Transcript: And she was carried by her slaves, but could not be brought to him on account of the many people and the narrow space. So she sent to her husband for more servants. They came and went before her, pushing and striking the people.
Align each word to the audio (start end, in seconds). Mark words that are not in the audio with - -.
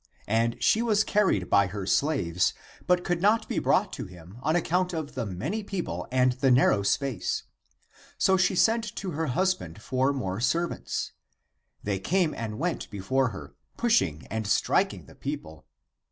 And 0.25 0.55
she 0.59 0.81
was 0.81 1.03
carried 1.03 1.47
by 1.47 1.67
her 1.67 1.85
slaves, 1.85 2.55
but 2.87 3.03
could 3.03 3.21
not 3.21 3.47
be 3.47 3.59
brought 3.59 3.93
to 3.93 4.05
him 4.05 4.37
on 4.41 4.55
account 4.55 4.93
of 4.93 5.13
the 5.13 5.27
many 5.27 5.61
people 5.63 6.07
and 6.11 6.31
the 6.31 6.49
narrow 6.49 6.81
space. 6.81 7.43
So 8.17 8.35
she 8.35 8.55
sent 8.55 8.95
to 8.95 9.11
her 9.11 9.27
husband 9.27 9.79
for 9.79 10.11
more 10.11 10.39
servants. 10.39 11.11
They 11.83 11.99
came 11.99 12.33
and 12.33 12.57
went 12.57 12.89
before 12.89 13.27
her, 13.27 13.53
pushing 13.77 14.25
and 14.31 14.47
striking 14.47 15.05
the 15.05 15.13
people. 15.13 15.67